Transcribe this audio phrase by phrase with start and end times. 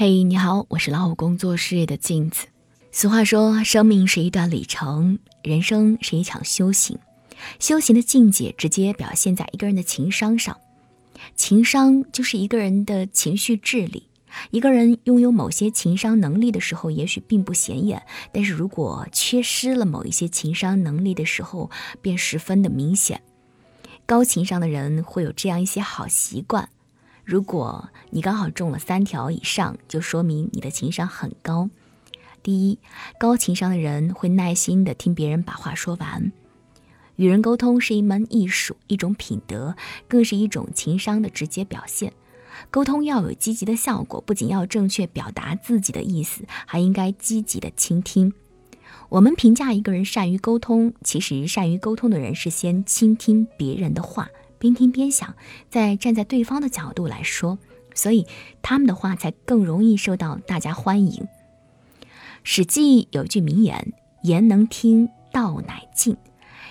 [0.00, 2.46] 嘿，你好，我是老虎工作室的镜子。
[2.92, 6.96] 俗话说，生命是一段旅程，人生是一场修行。
[7.58, 10.56] 修行的境界直接表现在一个人的情商上。
[11.34, 14.04] 情商就是一个人的情绪智力。
[14.52, 17.98] 一个人拥有某些情商能力的时候，也许并不显眼；
[18.32, 23.20] 但是如果缺失了某一些情商能力的时候，便十分的明显。
[24.06, 26.68] 高情商的人会有这样一些好习惯。
[27.28, 31.68] 如果你刚好中了三条以上，就说明你的情商很高。
[32.42, 32.78] 第一，
[33.20, 36.32] 高情商的人会耐心的听别人把话说完。
[37.16, 39.76] 与人沟通是一门艺术，一种品德，
[40.08, 42.14] 更是一种情商的直接表现。
[42.70, 48.32] 沟通要有积极的效果，不仅要正确表达自己的意思，还应该积极的倾听。
[49.10, 54.30] 我们评价一个人善于沟通，其实善于沟通的人是先倾听别人的话。
[54.58, 55.34] 边听边想，
[55.70, 57.58] 再站在对方的角度来说，
[57.94, 58.26] 所以
[58.62, 61.24] 他们的话才更容易受到大家欢迎。
[62.42, 66.16] 《史记》有句名言：“言能听，道乃进。”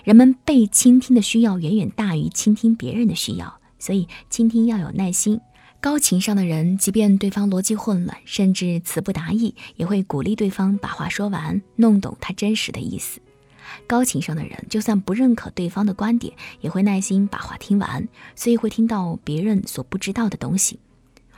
[0.03, 5.41] 人们被倾听的需要远远大于倾听别人的需要，所以倾听要有耐心。
[5.79, 13.19] 高情商的人，即便对方逻辑混乱，甚至词不达意，也会鼓励对方把话说完，弄懂他真实的意思。
[13.87, 20.79] 高情商的人，就算不认可对方的观点，也会耐心把话听完，所以会听到别人所不知道的东西。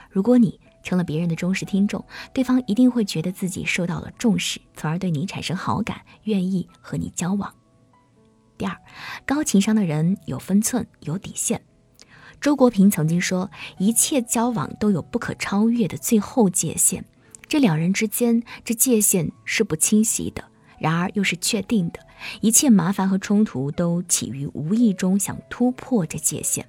[0.09, 7.53] 如果你成了别人的忠实听众，对方一定会觉得自己受到了重视，从而对你产生好感，愿意和你交往。
[8.57, 8.75] 第二，
[9.25, 11.61] 高情商的人有分寸，有底线。
[12.41, 17.03] 周国平曾经说：“一切交往都有不可超越的最后界限，
[17.47, 20.45] 这两人之间，这界限是不清晰的。”
[20.79, 21.99] 然而又是确定的，
[22.41, 26.65] 一切麻烦和冲突都起于无意中想突破这界限。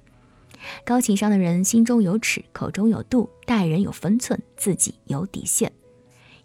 [0.85, 5.71] 高情商的人心中有尺，口中有度，待人有分寸，自己有底线。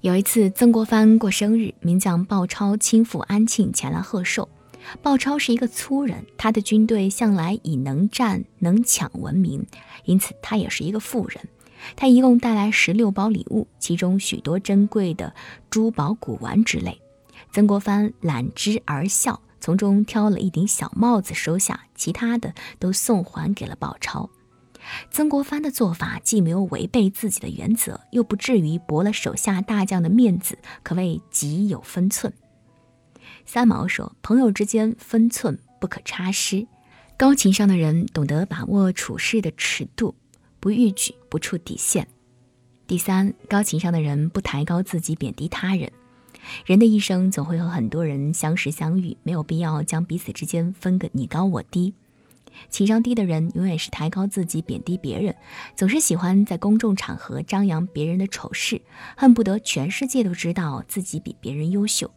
[0.01, 4.49] 有一次，曾国藩过生日，名将鲍超亲赴安庆前来贺寿。
[5.03, 9.67] 鲍超是一个粗人，他的军队向来以能战能抢闻名，
[10.05, 11.49] 因此他也是一个富人。
[11.97, 15.35] 他一共带来十六包礼物，其中许多珍贵的
[15.69, 17.01] 珠宝、古玩之类。
[17.53, 24.29] 曾国藩揽之而笑，从中挑了一顶小帽子收下，其他的都送还给了鲍超。
[25.11, 32.33] 曾国藩的做法既没有违背自己的原则，又不至于驳了手下大将的面子，可谓极有分寸。
[33.45, 36.67] 三毛说：“朋友之间分寸不可差失。”
[37.19, 40.15] 高情商的人懂得把握处事的尺度，
[40.61, 42.07] 不逾矩，不触底线。
[42.87, 45.91] 第三，高情商的人不抬高自己，贬低他人。
[46.65, 51.95] 人的一生总会和很多人相识相遇，没有必要将彼此之间分个你高我低。
[52.71, 55.37] 情商低的人永远是抬高自己，贬低别人，
[55.75, 58.81] 总是喜欢在公众场合张扬别人的丑事，
[59.17, 62.11] 恨不得全世界都知道自己比别人优秀。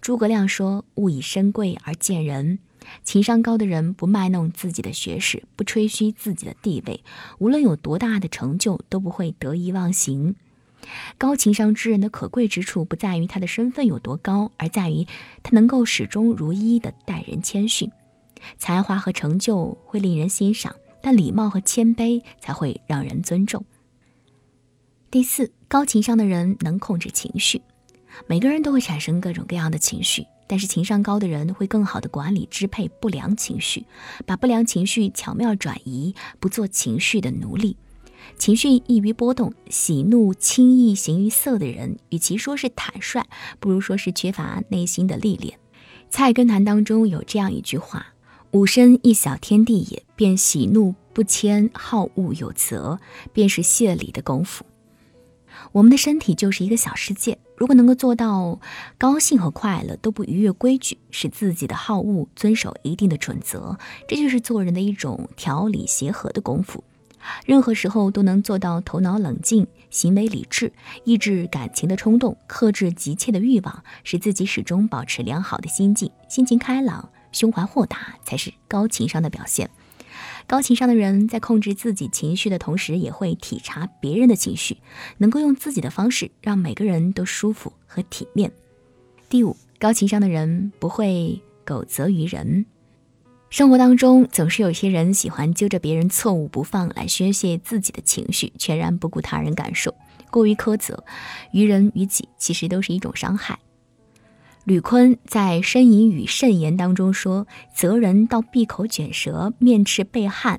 [0.00, 2.58] 诸葛亮说：“物以身贵而贱人。”
[3.04, 7.04] 情商高的人不卖弄自己的学识，不吹嘘自己的地位，
[7.38, 10.34] 无论有多大的成就，都不会得意忘形。
[11.18, 15.06] 高情商之人的可贵之处，不在于他的身份有多高，而在于
[15.42, 17.90] 他能够始终如一的待人谦逊。
[18.58, 23.64] 才华和成就会令人欣赏，但礼貌和谦卑才会让人尊重。
[25.10, 27.62] 第四，高情商的人能控制情绪。
[28.26, 33.86] 每个人都会产生各种各样的情绪，但是情商高的人会更好的管理支配不良情绪，
[34.26, 37.76] 把不良情绪巧妙转移，不做情绪的奴隶。
[38.38, 43.24] 情绪易于波动，喜怒轻易形于色的人，与其说是坦率，
[43.60, 45.58] 不如说是缺乏内心的历练。
[46.14, 48.14] 《菜根谭》当中有这样一句话
[48.52, 52.98] ：“吾身一小天地也，便喜怒不迁，好恶有则，
[53.32, 54.64] 便是谢礼的功夫。”
[55.72, 58.58] 我们的身体就是一个小世界，如果能够做到
[58.98, 63.78] 高兴和快乐都不逾越规矩，使自己的好恶遵守一定的准则，
[64.08, 66.82] 这就是做人的一种条理协和的功夫。
[67.44, 70.72] 任何时候都能做到头脑冷静、行为理智、
[71.04, 79.70] 抑制感情的冲动、克制急切的欲望，使自己始终保持良好的心境，心情开朗、胸怀豁达，才是高情商的表现。
[80.46, 84.78] 高情商的人在控制自己情绪的同时，也会体察别人的情绪，
[85.18, 88.52] 能够用自己的方式让每个人都舒服和体面。
[89.28, 92.66] 第五，高情商的人不会苟责于人。
[93.52, 99.94] 生活当中总是有些人喜欢揪着别人错误不放来宣泄自己的情绪，全然不顾他人感受，
[100.30, 101.04] 过于苛责，
[101.52, 103.58] 于人于己，其实都是一种伤害。
[104.64, 107.46] 吕坤在《呻吟与慎言》当中说
[107.76, 110.58] ：“责人到闭口卷舌，面赤背汗，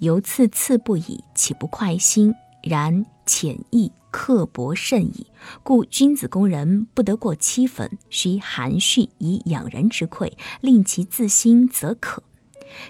[0.00, 2.34] 犹刺刺不已，岂不快心？
[2.62, 5.28] 然浅意刻薄甚矣。
[5.62, 12.22] 故君子攻人，不得过七分，须含蓄以养人之愧，令其自心则可。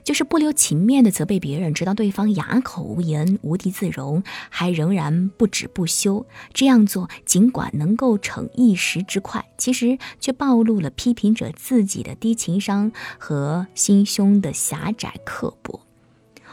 [0.03, 6.27] 就是不留情面的责备别人，直到对方哑口无言、无地自容，还仍然不止不休。
[6.53, 15.81] 这样做尽管能够逞一时之快，其实却暴露了批评者自己的低情商和心胸的狭窄刻薄。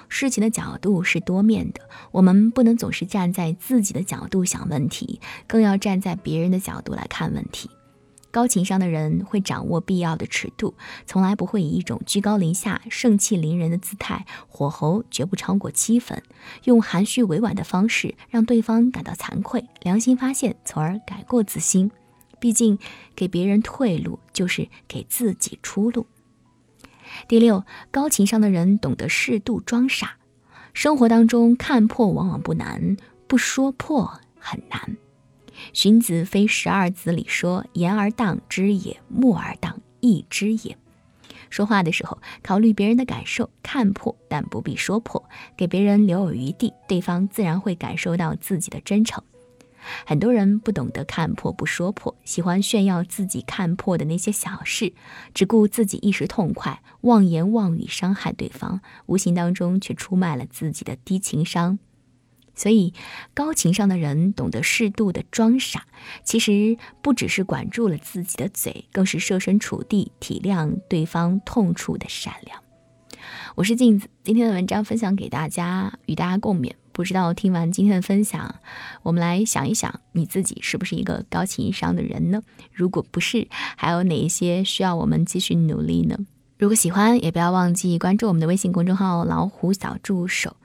[0.10, 1.81] 事情的角度是多面的，
[2.12, 7.69] 我们不能总是站在自己的角度想问题，更要站在别人的角度来看问题。
[8.31, 10.74] 高情商的人会掌握必要的尺度，
[11.06, 16.24] 从来不会以一种居高临下、盛气凌人的姿态，火候绝不超过七分，
[16.63, 21.92] 用含蓄委婉的方式让对方感到惭愧、良心发现，从而改过自新。
[22.39, 22.80] 毕竟，
[23.16, 26.07] 给别人退路就是给自己出路。
[27.27, 30.16] 第六，高情商的人懂得适度装傻。
[30.74, 32.95] 生活当中看破往往不难，
[33.27, 34.98] 不说破很难。
[35.74, 40.78] 荀子·非十二子里说：“言而当知也，默而当亦知也。”
[41.50, 45.28] 说话的时候，考虑别人的感受，看破但不必说破，
[45.58, 49.22] 给别人留有余地，对方自然会感受到自己的真诚。
[50.06, 54.94] 很多人不懂得看破不说破，喜欢炫耀自己看破的那些小事，
[55.34, 61.80] 只顾自己一时痛快，妄言妄语伤害对方，无形当中却出卖了自己的低情商。
[62.62, 62.94] 所以，
[63.34, 65.86] 高情商的人懂得适度的装傻，
[66.24, 72.62] 其实不只是管住了自己的嘴，更是设身处地体谅对方痛处的善良。
[73.56, 76.74] 我是镜子，今天的文章分享给大家，与大家共勉。
[76.92, 78.54] 不知道听完今天的分享，
[79.02, 82.44] 我们来想一想，你自己是不是一个高情商的人呢？
[82.72, 86.16] 如果不是，还有哪一些需要我们继续努力呢？
[86.60, 90.56] 如果喜欢，也不要忘记关注我们的微信公众号“老虎小助手”。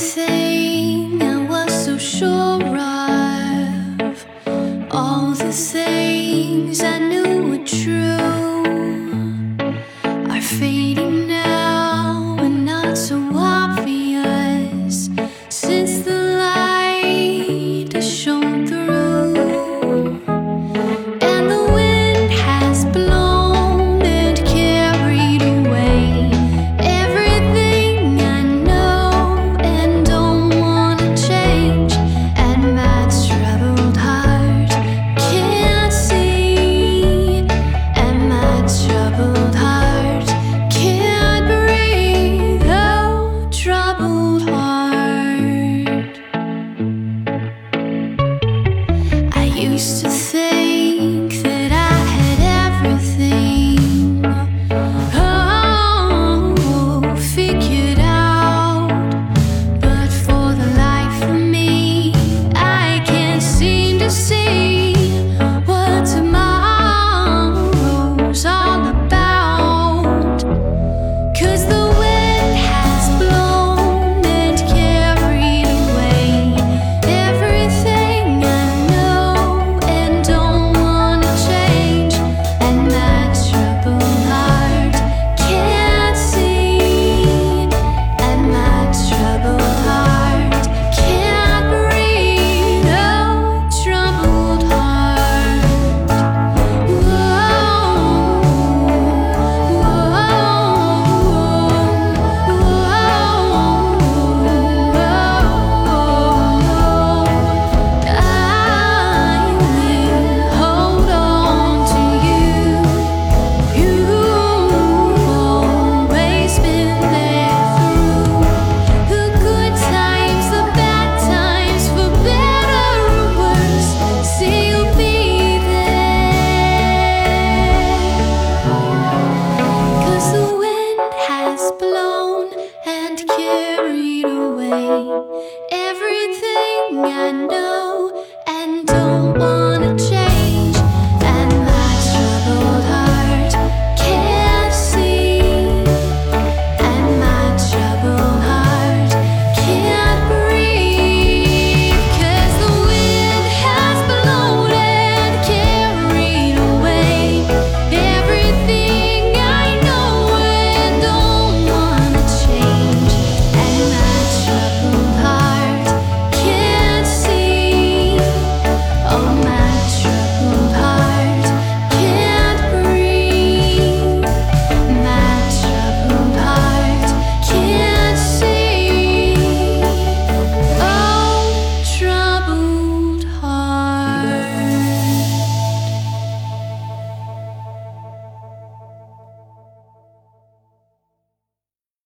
[0.00, 0.39] Everything